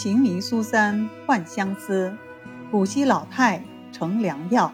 [0.00, 2.16] 情迷苏三换相思，
[2.70, 4.72] 古稀老态成良药。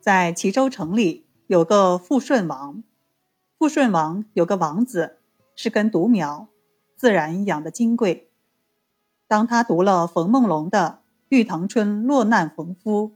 [0.00, 2.82] 在齐州城里有个富顺王，
[3.56, 5.18] 富顺王有个王子
[5.54, 6.48] 是根独苗，
[6.96, 8.32] 自然养得金贵。
[9.28, 13.10] 当他读了冯梦龙的《玉堂春落难逢夫》，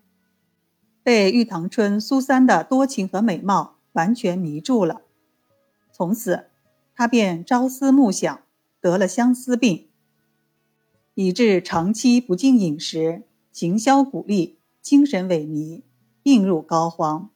[1.02, 5.00] 被玉堂春苏三的多情和美貌完全迷住了，
[5.91, 6.47] 从此。
[6.98, 8.43] 他便朝思暮想，
[8.80, 9.86] 得了相思病，
[11.14, 15.82] 以致长期不进饮食，行销骨立，精神萎靡，
[16.24, 17.29] 病入膏肓。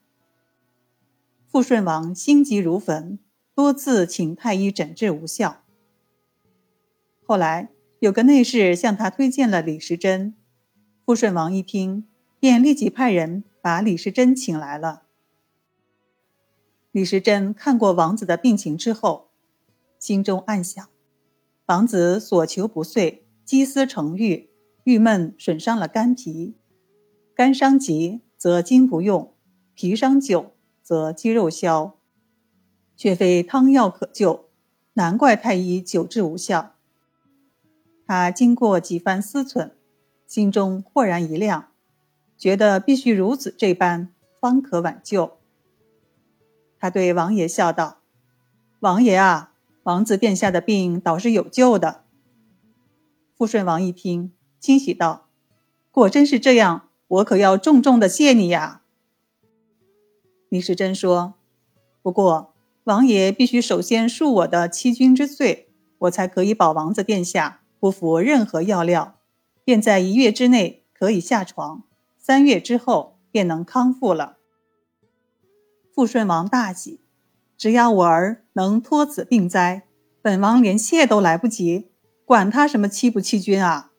[1.47, 3.17] 富顺王心急如焚，
[3.55, 5.63] 多次请太医诊治无效。
[7.25, 7.69] 后来
[7.99, 10.35] 有个内侍向他推荐了李时珍，
[11.05, 12.05] 富顺王一听，
[12.37, 15.03] 便立即派人把李时珍请来了。
[16.91, 19.29] 李时珍看过王子的病情之后。
[20.03, 20.89] 心中暗想：
[21.67, 24.49] 王子所求不遂，积思成郁，
[24.83, 26.57] 郁闷损伤了肝脾，
[27.33, 29.33] 肝伤急则筋不用，
[29.73, 30.51] 脾伤久
[30.81, 31.95] 则肌肉消，
[32.97, 34.49] 却非汤药可救，
[34.95, 36.75] 难怪太医久治无效。
[38.05, 39.71] 他经过几番思忖，
[40.27, 41.69] 心中豁然一亮，
[42.37, 45.37] 觉得必须如此这般，方可挽救。
[46.77, 47.99] 他对王爷笑道
[48.81, 49.51] ：“王爷啊！”
[49.83, 52.05] 王子殿下的病倒是有救的。
[53.35, 55.27] 富顺王一听，欣喜道
[55.91, 58.81] ：“果真是这样，我可要重重的谢你呀。”
[60.47, 61.33] 李时珍说
[62.01, 62.53] ：“不过，
[62.85, 65.69] 王爷必须首先恕我的欺君之罪，
[65.99, 69.19] 我才可以保王子殿下不服任何药料，
[69.65, 71.83] 便在一月之内可以下床，
[72.17, 74.37] 三月之后便能康复了。”
[75.93, 77.01] 富顺王大喜。
[77.55, 79.83] 只要我儿能脱此病灾，
[80.21, 81.89] 本王连谢都来不及，
[82.23, 83.91] 管他什么欺不欺君啊！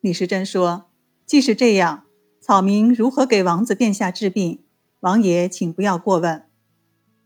[0.00, 0.90] 李时珍说
[1.24, 2.04] ：“既是这样，
[2.40, 4.62] 草民如何给王子殿下治病，
[5.00, 6.44] 王爷请不要过问。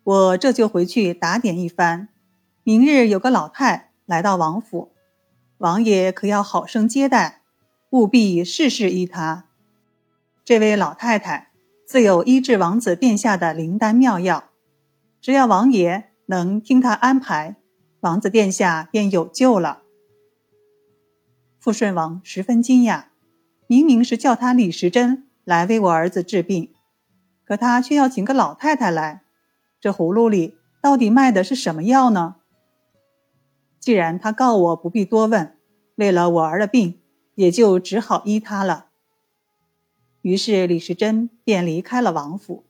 [0.05, 2.09] 我这就回去打点一番。
[2.63, 4.93] 明日有个老太来到王府，
[5.59, 7.43] 王爷可要好生接待，
[7.91, 9.47] 务必事事依他。
[10.45, 11.51] 这位老太太
[11.85, 14.45] 自有医治王子殿下的灵丹妙药。”
[15.23, 17.55] 只要王爷能听他安排，
[18.01, 19.83] 王子殿下便有救了。
[21.61, 23.05] 富顺王十分惊讶，
[23.69, 26.75] 明明是叫他李时珍来为我儿子治病，
[27.45, 29.23] 可他却要请个老太太来，
[29.81, 32.35] 这葫芦里到底卖的是什么药呢？
[33.79, 35.57] 既然他告我不必多问，
[35.95, 37.01] 为了我儿的病，
[37.37, 38.87] 也就只好依他了。
[40.23, 42.65] 于是李时珍便离开了王府。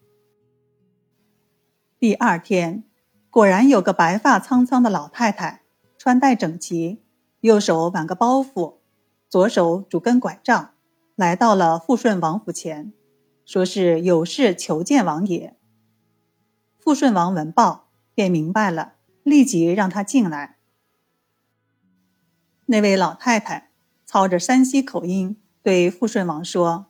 [2.03, 2.83] 第二天，
[3.31, 5.63] 果然有个白发苍苍的老太太，
[5.97, 7.01] 穿戴整齐，
[7.43, 8.79] 右手挽个包袱，
[9.29, 10.73] 左手拄根拐杖，
[11.15, 12.93] 来到了富顺王府前，
[13.45, 15.57] 说是有事求见王爷。
[16.81, 17.87] 富顺王闻报
[18.17, 20.57] 便明白了，立即让他进来。
[22.67, 23.71] 那位老太太
[24.05, 26.87] 操着山西口音对富顺王说：“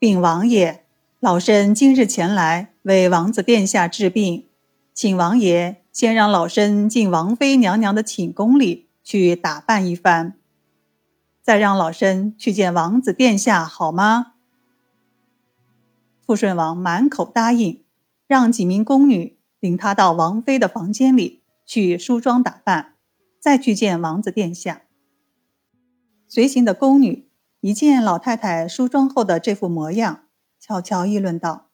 [0.00, 0.86] 禀王爷。”
[1.20, 4.48] 老身今日前来为王子殿下治病，
[4.94, 10.38] 请王爷先让老身进王妃娘娘的寝宫里去打扮一番，
[11.42, 14.32] 再让老身去见王子殿下，好吗？
[16.24, 17.84] 富顺王满口答应，
[18.26, 22.94] 让几名宫女领他到王妃的房间里去梳妆打扮，
[23.38, 24.84] 再去见王子殿下。
[26.26, 27.28] 随行的宫女
[27.60, 30.22] 一见老太太梳妆后的这副模样。
[30.58, 31.67] 悄悄议论道：“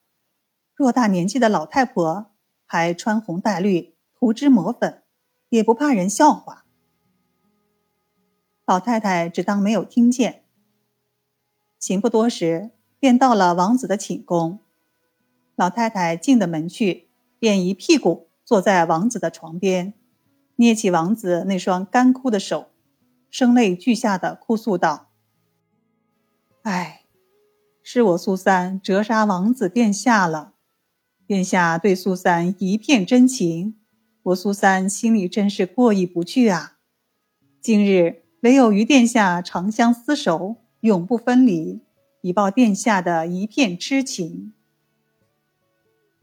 [0.77, 2.33] 偌大年纪的老太婆，
[2.67, 5.03] 还穿红戴绿，涂脂抹粉，
[5.49, 6.65] 也不怕人笑话。”
[8.67, 10.45] 老太太只当没有听见。
[11.79, 14.61] 行不多时，便到了王子的寝宫。
[15.55, 19.94] 老太太进的门去，便一屁股坐在王子的床边，
[20.56, 22.71] 捏起王子那双干枯的手，
[23.31, 25.11] 声泪俱下的哭诉道
[26.62, 27.03] ：“唉。”
[27.87, 30.54] 是我苏三折杀王子殿下了，
[31.26, 33.76] 殿下对苏三一片真情，
[34.25, 36.76] 我苏三心里真是过意不去啊！
[37.62, 41.81] 今日唯有与殿下长相厮守，永不分离，
[42.21, 44.53] 以报殿下的一片痴情。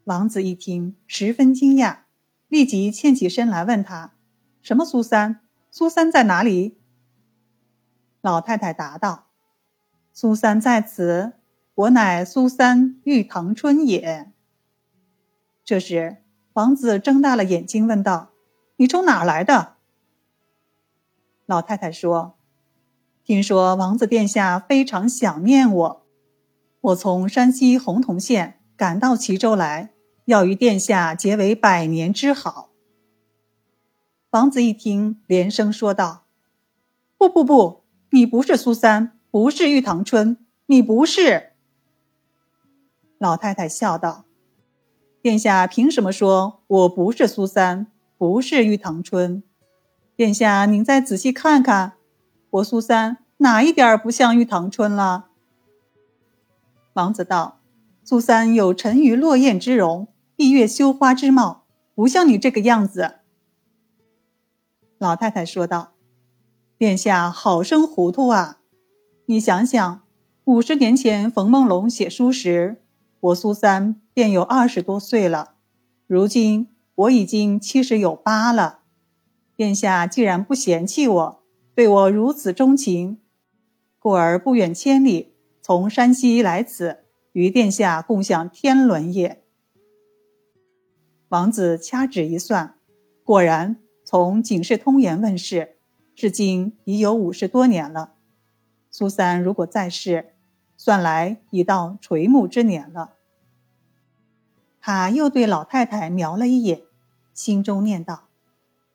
[0.04, 2.02] 王子一听，十分惊讶，
[2.48, 4.14] 立即欠起身来问他
[4.62, 5.40] ：“什么苏三？
[5.72, 6.78] 苏三在哪里？”
[8.22, 9.30] 老太太答道
[10.14, 11.34] ：“苏三在此。”
[11.74, 14.32] 我乃苏三玉堂春也。
[15.72, 16.18] 这时，
[16.52, 18.32] 王子睁大了眼睛问道
[18.76, 19.78] ：“你从哪儿来的？”
[21.48, 22.36] 老太太说
[23.24, 26.06] ：“听说王子殿下非常想念我，
[26.82, 29.94] 我从山西洪洞县赶到齐州来，
[30.26, 32.72] 要与殿下结为百年之好。”
[34.32, 36.26] 王子一听，连声说道
[37.18, 40.36] ：“不不不，你不是苏三，不是玉堂春，
[40.66, 41.54] 你不是。”
[43.18, 44.26] 老太太笑道
[45.22, 47.86] ：“殿下凭什么说我不是苏三，
[48.18, 49.44] 不是玉堂春？
[50.16, 51.94] 殿下，您再仔细看看，
[52.50, 55.28] 我苏三哪一点不像玉堂春了？”
[56.94, 57.60] 王子道
[58.04, 63.20] ：“苏三有沉鱼落雁之容，闭月羞花之貌，不像你这个样子。”
[64.98, 65.92] 老太太说道
[66.80, 68.58] ：“殿下好生糊涂啊！
[69.28, 70.02] 你想想，
[70.46, 72.82] 五十年前冯梦龙写书时，
[73.20, 75.56] 我苏三便有二十多岁了，
[76.08, 78.80] 如今我已经七十有八了。
[79.56, 81.44] 殿下既然不嫌弃我，
[81.76, 83.20] 对我如此钟情，
[84.00, 89.44] 故而不远千里从山西来此，与殿下共享天伦也。”
[91.30, 92.76] 王子掐指一算，
[93.24, 93.78] 果然。
[94.04, 95.78] 从《警世通言》问世，
[96.16, 98.16] 至今已有五十多年了。
[98.90, 100.34] 苏三如果在世，
[100.76, 103.14] 算来已到垂暮之年了。
[104.84, 106.82] 他又对老太太瞄了一眼，
[107.36, 108.30] 心中念道：“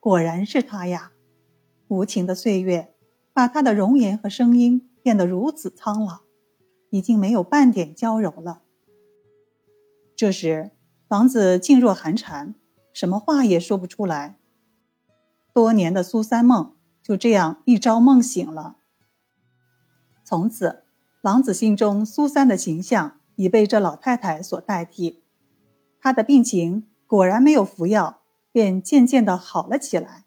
[0.00, 1.12] 果然是他呀！
[1.86, 2.92] 无情的岁月，
[3.32, 6.22] 把他的容颜和声音变得如此苍老，
[6.90, 8.62] 已经没有半点娇柔了。”
[10.16, 10.72] 这时，
[11.06, 12.56] 王子噤若寒蝉，
[12.92, 14.38] 什么话也说不出来。
[15.52, 18.78] 多年的苏三梦就这样一朝梦醒了。
[20.24, 20.82] 从此，
[21.22, 25.22] 王子心中苏三的形象已被这老太太所代替。
[26.00, 28.20] 他的病情果然没有服药，
[28.52, 30.25] 便渐渐的好了起来。